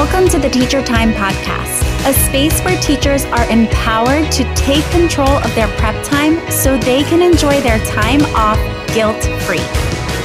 [0.00, 5.28] Welcome to the Teacher Time Podcast, a space where teachers are empowered to take control
[5.28, 8.56] of their prep time so they can enjoy their time off
[8.94, 9.60] guilt free.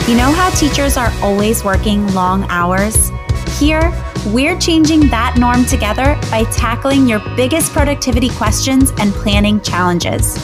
[0.09, 3.11] You know how teachers are always working long hours?
[3.59, 3.91] Here,
[4.27, 10.37] we're changing that norm together by tackling your biggest productivity questions and planning challenges.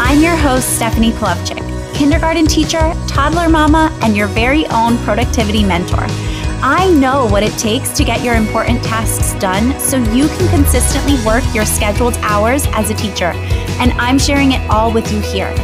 [0.00, 6.08] I'm your host, Stephanie Polovchik, kindergarten teacher, toddler mama, and your very own productivity mentor.
[6.60, 11.14] I know what it takes to get your important tasks done so you can consistently
[11.24, 13.32] work your scheduled hours as a teacher,
[13.78, 15.54] and I'm sharing it all with you here.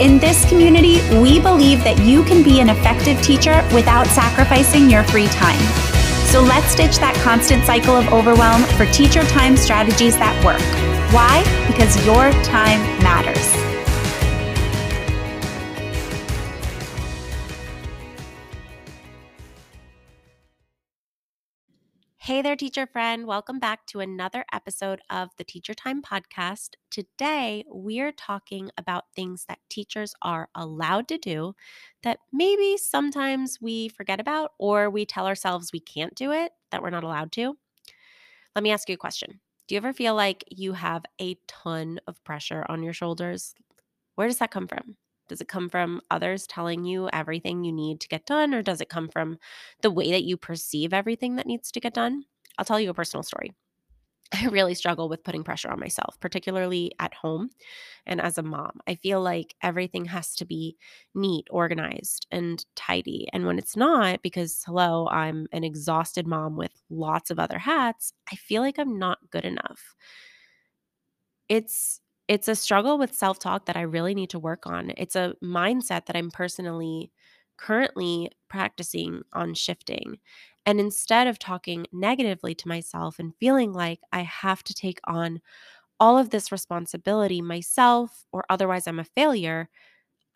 [0.00, 5.02] In this community, we believe that you can be an effective teacher without sacrificing your
[5.04, 5.60] free time.
[6.24, 10.62] So let's ditch that constant cycle of overwhelm for teacher time strategies that work.
[11.12, 11.44] Why?
[11.66, 13.59] Because your time matters.
[22.30, 23.26] Hey there, teacher friend.
[23.26, 26.74] Welcome back to another episode of the Teacher Time Podcast.
[26.88, 31.56] Today, we're talking about things that teachers are allowed to do
[32.04, 36.84] that maybe sometimes we forget about or we tell ourselves we can't do it, that
[36.84, 37.58] we're not allowed to.
[38.54, 41.98] Let me ask you a question Do you ever feel like you have a ton
[42.06, 43.56] of pressure on your shoulders?
[44.14, 44.94] Where does that come from?
[45.30, 48.80] Does it come from others telling you everything you need to get done, or does
[48.80, 49.38] it come from
[49.80, 52.24] the way that you perceive everything that needs to get done?
[52.58, 53.52] I'll tell you a personal story.
[54.34, 57.50] I really struggle with putting pressure on myself, particularly at home
[58.06, 58.80] and as a mom.
[58.88, 60.76] I feel like everything has to be
[61.14, 63.28] neat, organized, and tidy.
[63.32, 68.12] And when it's not, because hello, I'm an exhausted mom with lots of other hats,
[68.32, 69.94] I feel like I'm not good enough.
[71.48, 72.00] It's
[72.30, 74.92] it's a struggle with self-talk that I really need to work on.
[74.96, 77.10] It's a mindset that I'm personally
[77.58, 80.18] currently practicing on shifting.
[80.64, 85.40] And instead of talking negatively to myself and feeling like I have to take on
[86.00, 89.70] all of this responsibility myself or otherwise I'm a failure,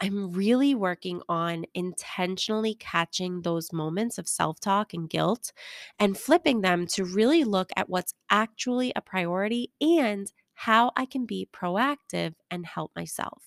[0.00, 5.52] I'm really working on intentionally catching those moments of self talk and guilt
[5.98, 11.26] and flipping them to really look at what's actually a priority and how I can
[11.26, 13.44] be proactive and help myself.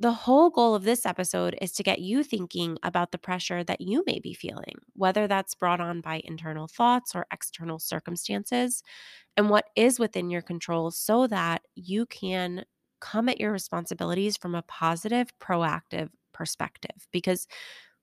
[0.00, 3.80] The whole goal of this episode is to get you thinking about the pressure that
[3.80, 8.80] you may be feeling, whether that's brought on by internal thoughts or external circumstances,
[9.36, 12.64] and what is within your control so that you can
[13.00, 17.08] come at your responsibilities from a positive, proactive perspective.
[17.12, 17.46] Because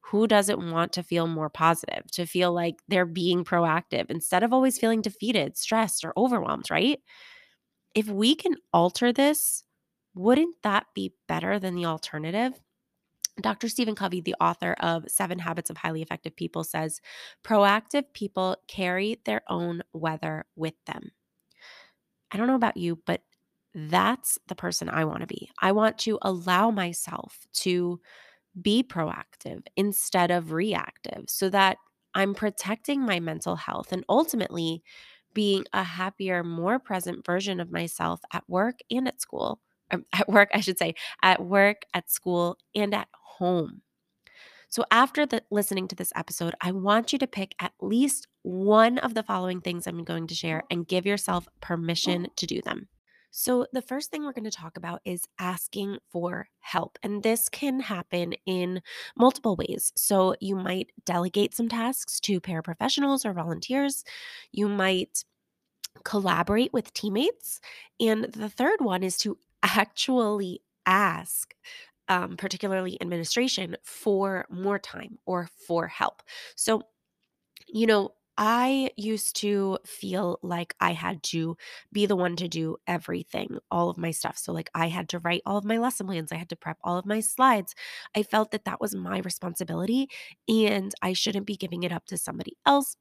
[0.02, 4.54] who doesn't want to feel more positive, to feel like they're being proactive instead of
[4.54, 7.00] always feeling defeated, stressed, or overwhelmed, right?
[7.96, 9.64] If we can alter this,
[10.14, 12.54] wouldn't that be better than the alternative?
[13.42, 13.68] Dr.
[13.68, 17.02] Stephen Covey, the author of Seven Habits of Highly Effective People, says
[17.44, 21.12] proactive people carry their own weather with them.
[22.32, 23.22] I don't know about you, but
[23.74, 25.50] that's the person I want to be.
[25.62, 28.00] I want to allow myself to
[28.62, 31.78] be proactive instead of reactive so that
[32.14, 34.82] I'm protecting my mental health and ultimately
[35.36, 39.60] being a happier, more present version of myself at work and at school.
[39.92, 43.84] Um, at work, I should say, at work, at school, and at home.
[44.70, 48.98] So, after the, listening to this episode, I want you to pick at least one
[48.98, 52.88] of the following things I'm going to share and give yourself permission to do them.
[53.38, 56.98] So, the first thing we're going to talk about is asking for help.
[57.04, 58.82] And this can happen in
[59.18, 59.92] multiple ways.
[59.98, 64.06] So, you might delegate some tasks to paraprofessionals or volunteers.
[64.54, 65.26] You might
[66.06, 67.62] collaborate with teammates.
[68.00, 71.54] And the third one is to actually ask.
[72.08, 76.22] Um, particularly administration, for more time or for help.
[76.56, 76.84] So,
[77.68, 81.56] you know, I used to feel like I had to
[81.94, 84.38] be the one to do everything, all of my stuff.
[84.38, 86.78] So, like, I had to write all of my lesson plans, I had to prep
[86.84, 87.74] all of my slides.
[88.16, 90.10] I felt that that was my responsibility
[90.50, 92.98] and I shouldn't be giving it up to somebody else.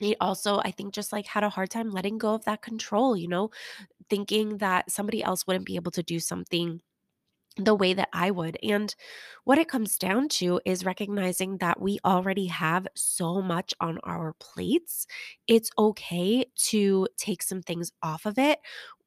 [0.00, 3.16] It also, I think, just like had a hard time letting go of that control,
[3.16, 3.50] you know,
[4.10, 6.80] thinking that somebody else wouldn't be able to do something
[7.56, 8.58] the way that I would.
[8.62, 8.94] And
[9.44, 14.34] what it comes down to is recognizing that we already have so much on our
[14.40, 15.06] plates.
[15.46, 18.58] It's okay to take some things off of it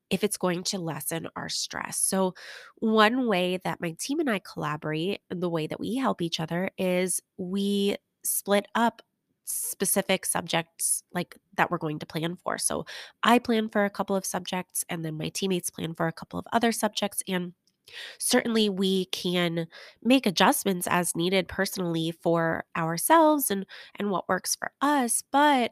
[0.09, 1.97] if it's going to lessen our stress.
[1.97, 2.33] So,
[2.77, 6.69] one way that my team and I collaborate, the way that we help each other
[6.77, 9.01] is we split up
[9.45, 12.57] specific subjects like that we're going to plan for.
[12.57, 12.85] So,
[13.23, 16.39] I plan for a couple of subjects and then my teammates plan for a couple
[16.39, 17.53] of other subjects and
[18.19, 19.67] certainly we can
[20.03, 25.71] make adjustments as needed personally for ourselves and and what works for us but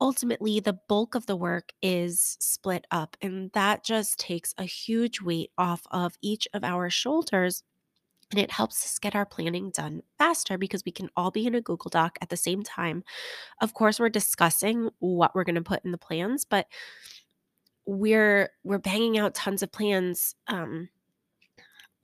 [0.00, 5.20] ultimately the bulk of the work is split up and that just takes a huge
[5.20, 7.62] weight off of each of our shoulders
[8.30, 11.54] and it helps us get our planning done faster because we can all be in
[11.54, 13.04] a Google Doc at the same time.
[13.60, 16.66] Of course, we're discussing what we're going to put in the plans, but
[17.86, 20.88] we're we're banging out tons of plans um,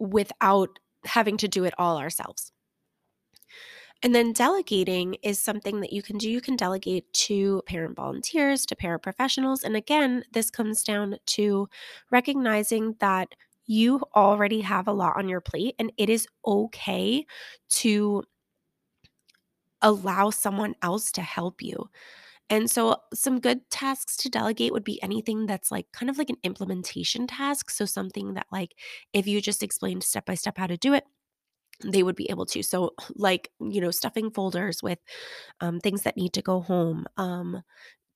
[0.01, 2.53] without having to do it all ourselves.
[4.03, 6.31] And then delegating is something that you can do.
[6.31, 9.63] You can delegate to parent volunteers, to paraprofessionals.
[9.63, 11.69] And again, this comes down to
[12.11, 13.35] recognizing that
[13.67, 17.27] you already have a lot on your plate and it is okay
[17.69, 18.25] to
[19.83, 21.89] allow someone else to help you.
[22.51, 26.31] And so, some good tasks to delegate would be anything that's like kind of like
[26.31, 27.71] an implementation task.
[27.71, 28.75] So, something that, like,
[29.13, 31.05] if you just explained step by step how to do it,
[31.85, 32.63] they would be able to.
[32.63, 34.99] So, like, you know, stuffing folders with
[35.61, 37.63] um, things that need to go home, um,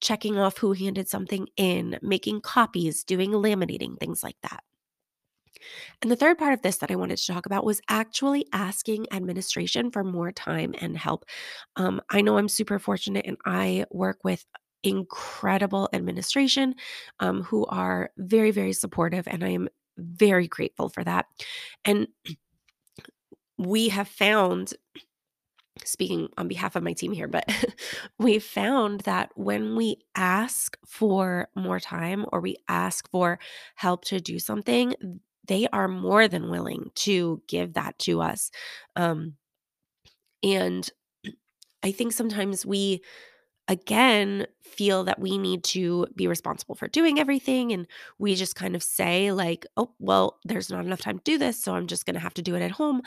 [0.01, 4.65] checking off who handed something in, making copies, doing laminating, things like that.
[6.03, 9.07] And the third part of this that I wanted to talk about was actually asking
[9.13, 11.25] administration for more time and help.
[11.77, 14.45] Um, I know I'm super fortunate and I work with
[14.83, 16.75] incredible administration
[17.21, 21.27] um, who are very, very supportive, and I am very grateful for that.
[21.85, 22.09] And
[23.57, 24.75] we have found
[25.85, 27.51] speaking on behalf of my team here, but
[28.19, 33.39] we found that when we ask for more time or we ask for
[33.75, 34.95] help to do something,
[35.47, 38.51] they are more than willing to give that to us.
[38.97, 39.35] Um,
[40.43, 40.89] and
[41.83, 43.03] I think sometimes we,
[43.69, 47.73] again, feel that we need to be responsible for doing everything.
[47.73, 47.87] And
[48.19, 51.63] we just kind of say, like, oh, well, there's not enough time to do this.
[51.63, 53.03] So I'm just going to have to do it at home.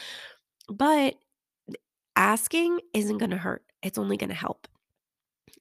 [0.70, 1.16] But
[2.16, 4.68] asking isn't going to hurt, it's only going to help.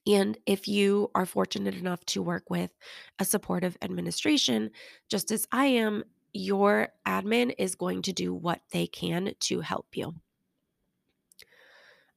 [0.07, 2.71] And if you are fortunate enough to work with
[3.19, 4.71] a supportive administration,
[5.09, 6.03] just as I am,
[6.33, 10.05] your admin is going to do what they can to help you.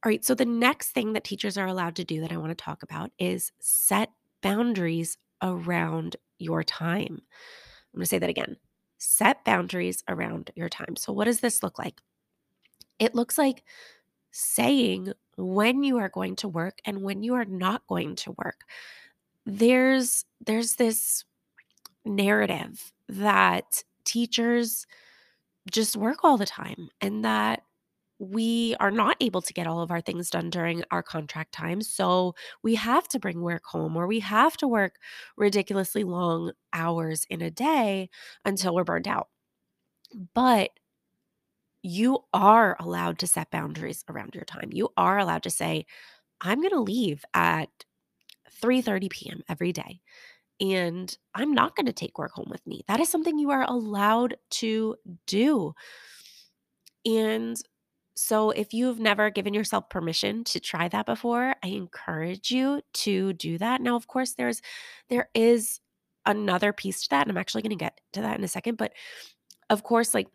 [0.02, 2.50] All right, so the next thing that teachers are allowed to do that I want
[2.50, 4.10] to talk about is set
[4.40, 7.20] boundaries around your time.
[7.20, 8.56] I'm going to say that again
[9.00, 10.94] set boundaries around your time.
[10.96, 12.00] So, what does this look like?
[12.98, 13.64] It looks like
[14.30, 18.60] saying when you are going to work and when you are not going to work.
[19.46, 21.24] There's there's this
[22.04, 24.86] narrative that teachers
[25.70, 27.62] just work all the time and that
[28.18, 31.82] we are not able to get all of our things done during our contract time.
[31.82, 34.96] So we have to bring work home or we have to work
[35.36, 38.10] ridiculously long hours in a day
[38.44, 39.28] until we're burned out.
[40.34, 40.70] But
[41.82, 44.70] you are allowed to set boundaries around your time.
[44.72, 45.86] You are allowed to say,
[46.40, 47.70] I'm going to leave at
[48.50, 49.42] 3:30 p.m.
[49.48, 50.00] every day
[50.60, 52.82] and I'm not going to take work home with me.
[52.88, 54.96] That is something you are allowed to
[55.26, 55.74] do.
[57.06, 57.56] And
[58.14, 63.32] so if you've never given yourself permission to try that before, I encourage you to
[63.32, 63.80] do that.
[63.80, 64.60] Now, of course, there's
[65.08, 65.80] there is
[66.26, 68.76] another piece to that, and I'm actually going to get to that in a second,
[68.76, 68.92] but
[69.70, 70.28] of course, like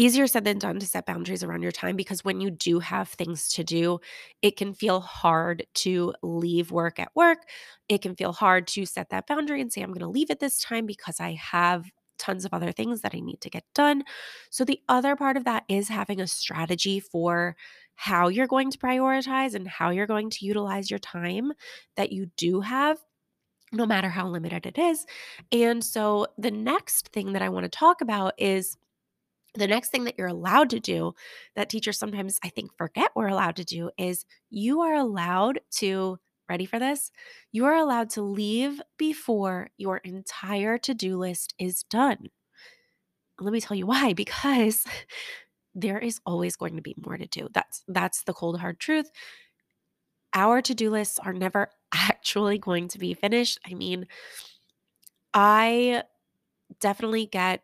[0.00, 3.08] easier said than done to set boundaries around your time because when you do have
[3.10, 4.00] things to do,
[4.40, 7.40] it can feel hard to leave work at work.
[7.88, 10.40] It can feel hard to set that boundary and say, I'm going to leave at
[10.40, 11.84] this time because I have
[12.18, 14.04] tons of other things that I need to get done.
[14.50, 17.54] So, the other part of that is having a strategy for
[17.94, 21.52] how you're going to prioritize and how you're going to utilize your time
[21.96, 22.98] that you do have
[23.72, 25.06] no matter how limited it is.
[25.52, 28.76] And so the next thing that I want to talk about is
[29.54, 31.12] the next thing that you're allowed to do
[31.56, 36.18] that teachers sometimes I think forget we're allowed to do is you are allowed to
[36.50, 37.10] ready for this?
[37.52, 42.28] You are allowed to leave before your entire to-do list is done.
[43.38, 44.84] Let me tell you why because
[45.74, 47.48] there is always going to be more to do.
[47.54, 49.10] That's that's the cold hard truth.
[50.34, 53.58] Our to-do lists are never actually going to be finished.
[53.64, 54.06] I mean,
[55.32, 56.02] I
[56.80, 57.62] definitely get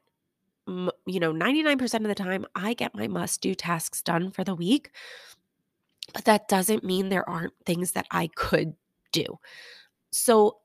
[0.66, 4.54] you know, 99% of the time, I get my must do tasks done for the
[4.54, 4.90] week.
[6.12, 8.74] But that doesn't mean there aren't things that I could
[9.12, 9.38] do.
[10.12, 10.58] So,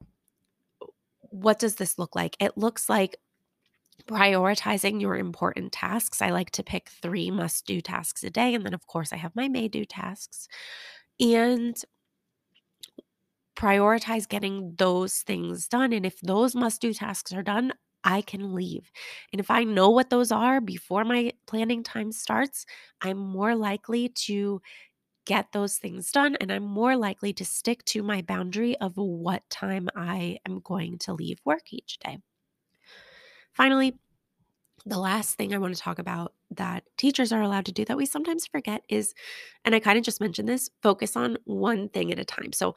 [1.22, 2.36] what does this look like?
[2.40, 3.18] It looks like
[4.08, 6.22] prioritizing your important tasks.
[6.22, 8.54] I like to pick three must do tasks a day.
[8.54, 10.48] And then, of course, I have my may do tasks.
[11.20, 11.76] And
[13.56, 15.94] prioritize getting those things done.
[15.94, 18.92] And if those must do tasks are done, I can leave.
[19.32, 22.66] And if I know what those are before my planning time starts,
[23.02, 24.62] I'm more likely to
[25.26, 29.50] get those things done and I'm more likely to stick to my boundary of what
[29.50, 32.20] time I am going to leave work each day.
[33.54, 33.98] Finally,
[34.86, 37.98] the last thing I want to talk about that teachers are allowed to do that
[37.98, 39.14] we sometimes forget is,
[39.66, 42.54] and I kind of just mentioned this, focus on one thing at a time.
[42.54, 42.76] So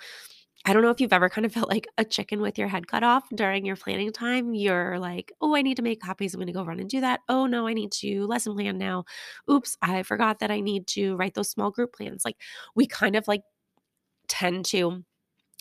[0.67, 2.87] I don't know if you've ever kind of felt like a chicken with your head
[2.89, 4.55] cut off during your planning time.
[4.55, 6.33] You're like, oh, I need to make copies.
[6.35, 7.21] I'm going to go run and do that.
[7.29, 9.05] Oh, no, I need to lesson plan now.
[9.51, 12.25] Oops, I forgot that I need to write those small group plans.
[12.25, 12.37] Like
[12.75, 13.43] we kind of like
[14.29, 15.05] tend to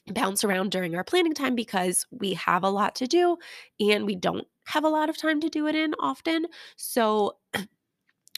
[0.08, 3.38] bounce around during our planning time because we have a lot to do
[3.80, 6.46] and we don't have a lot of time to do it in often.
[6.78, 7.38] So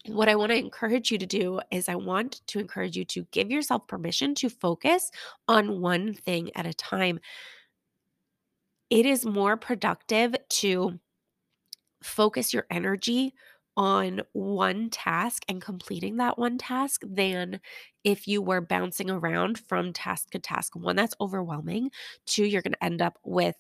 [0.08, 3.26] what I want to encourage you to do is, I want to encourage you to
[3.32, 5.12] give yourself permission to focus
[5.48, 7.20] on one thing at a time.
[8.90, 11.00] It is more productive to
[12.04, 13.34] focus your energy
[13.78, 17.60] on one task and completing that one task than
[18.04, 20.76] if you were bouncing around from task to task.
[20.76, 21.92] One, that's overwhelming.
[22.26, 23.56] Two, you're going to end up with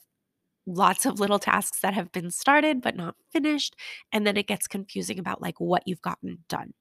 [0.65, 3.75] lots of little tasks that have been started but not finished.
[4.11, 6.73] And then it gets confusing about like what you've gotten done.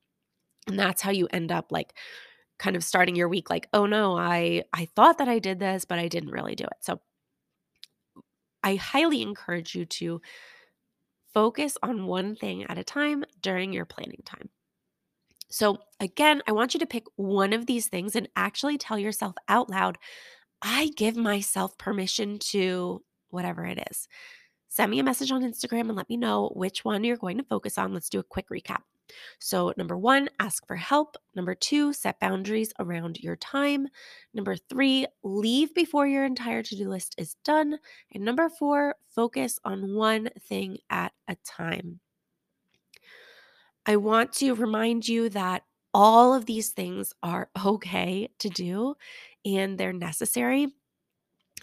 [0.66, 1.94] And that's how you end up like
[2.58, 5.84] kind of starting your week like, oh no, I I thought that I did this,
[5.84, 6.78] but I didn't really do it.
[6.80, 7.00] So
[8.62, 10.20] I highly encourage you to
[11.32, 14.48] focus on one thing at a time during your planning time.
[15.50, 19.34] So, again, I want you to pick one of these things and actually tell yourself
[19.48, 19.98] out loud,
[20.62, 23.02] I give myself permission to
[23.34, 24.08] whatever it is.
[24.68, 27.44] Send me a message on Instagram and let me know which one you're going to
[27.44, 27.92] focus on.
[27.92, 28.80] Let's do a quick recap.
[29.38, 31.16] So, number one, ask for help.
[31.34, 33.86] Number two, set boundaries around your time.
[34.32, 37.78] Number three, leave before your entire to do list is done.
[38.12, 42.00] And number four, focus on one thing at a time.
[43.86, 48.96] I want to remind you that all of these things are okay to do
[49.44, 50.68] and they're necessary.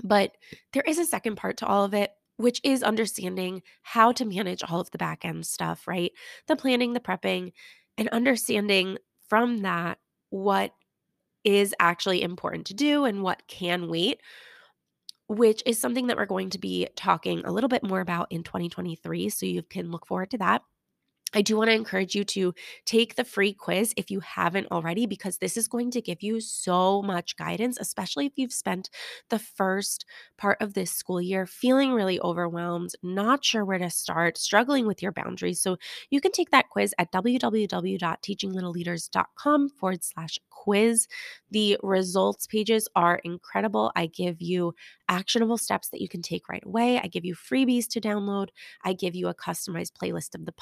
[0.04, 0.38] But
[0.74, 4.64] there is a second part to all of it, which is understanding how to manage
[4.64, 6.12] all of the back end stuff, right?
[6.48, 7.54] The planning, the prepping,
[7.98, 10.74] and understanding from that what
[11.44, 14.22] is actually important to do and what can wait,
[15.28, 18.44] which is something that we're going to be talking a little bit more about in
[18.44, 19.30] 2023.
[19.30, 20.62] So you can look forward to that.
[21.34, 22.54] I do want to encourage you to
[22.86, 26.42] take the free quiz if you haven't already, because this is going to give you
[26.42, 28.90] so much guidance, especially if you've spent
[29.30, 30.04] the first
[30.38, 35.02] part of this school year feeling really overwhelmed, not sure where to start, struggling with
[35.02, 35.62] your boundaries.
[35.62, 35.78] So
[36.10, 41.08] you can take that quiz at www.teachinglittleleaders.com forward slash quiz.
[41.50, 43.92] The results pages are incredible.
[43.96, 44.76] I give you
[45.10, 47.00] actionable steps that you can take right away.
[47.00, 48.50] I give you freebies to download.
[48.84, 50.54] I give you a customized playlist of the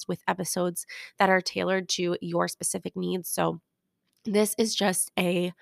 [0.00, 0.86] podcast with episodes
[1.18, 3.28] that are tailored to your specific needs.
[3.28, 3.60] So
[4.24, 5.52] this is just a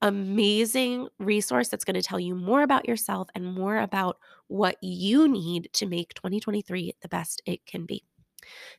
[0.00, 4.16] amazing resource that's going to tell you more about yourself and more about
[4.46, 8.04] what you need to make 2023 the best it can be.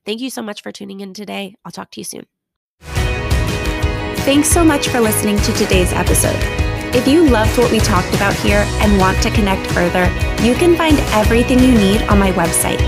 [0.05, 1.55] Thank you so much for tuning in today.
[1.65, 2.25] I'll talk to you soon.
[4.23, 6.39] Thanks so much for listening to today's episode.
[6.95, 10.05] If you loved what we talked about here and want to connect further,
[10.41, 12.79] you can find everything you need on my website,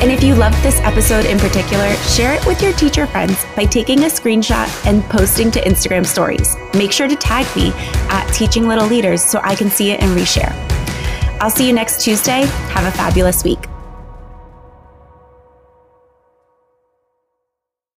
[0.01, 3.63] And if you loved this episode in particular, share it with your teacher friends by
[3.65, 6.57] taking a screenshot and posting to Instagram stories.
[6.73, 7.71] Make sure to tag me
[8.09, 10.51] at Teaching Little Leaders so I can see it and reshare.
[11.39, 12.45] I'll see you next Tuesday.
[12.73, 13.67] Have a fabulous week.